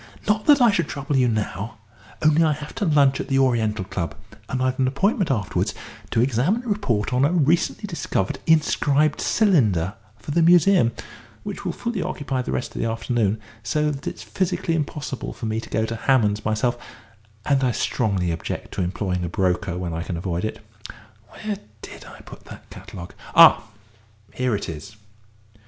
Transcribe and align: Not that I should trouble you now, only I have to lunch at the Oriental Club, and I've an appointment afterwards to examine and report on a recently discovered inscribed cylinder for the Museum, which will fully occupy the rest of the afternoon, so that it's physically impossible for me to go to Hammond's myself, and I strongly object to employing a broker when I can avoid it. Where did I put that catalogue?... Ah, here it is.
Not 0.27 0.47
that 0.47 0.59
I 0.63 0.71
should 0.71 0.87
trouble 0.87 1.15
you 1.15 1.27
now, 1.27 1.77
only 2.23 2.43
I 2.43 2.53
have 2.53 2.73
to 2.73 2.85
lunch 2.85 3.19
at 3.19 3.27
the 3.27 3.37
Oriental 3.37 3.85
Club, 3.85 4.15
and 4.49 4.59
I've 4.59 4.79
an 4.79 4.87
appointment 4.87 5.29
afterwards 5.29 5.75
to 6.09 6.21
examine 6.21 6.63
and 6.63 6.71
report 6.71 7.13
on 7.13 7.23
a 7.23 7.31
recently 7.31 7.85
discovered 7.85 8.39
inscribed 8.47 9.21
cylinder 9.21 9.93
for 10.17 10.31
the 10.31 10.41
Museum, 10.41 10.91
which 11.43 11.63
will 11.65 11.71
fully 11.71 12.01
occupy 12.01 12.41
the 12.41 12.51
rest 12.51 12.75
of 12.75 12.81
the 12.81 12.87
afternoon, 12.89 13.39
so 13.61 13.91
that 13.91 14.07
it's 14.07 14.23
physically 14.23 14.73
impossible 14.73 15.33
for 15.33 15.45
me 15.45 15.61
to 15.61 15.69
go 15.69 15.85
to 15.85 15.95
Hammond's 15.95 16.43
myself, 16.43 16.79
and 17.45 17.63
I 17.63 17.69
strongly 17.71 18.31
object 18.31 18.71
to 18.73 18.81
employing 18.81 19.23
a 19.23 19.29
broker 19.29 19.77
when 19.77 19.93
I 19.93 20.01
can 20.01 20.17
avoid 20.17 20.43
it. 20.43 20.65
Where 21.29 21.59
did 21.83 22.05
I 22.05 22.21
put 22.21 22.45
that 22.45 22.71
catalogue?... 22.71 23.13
Ah, 23.35 23.65
here 24.33 24.55
it 24.55 24.67
is. 24.67 24.95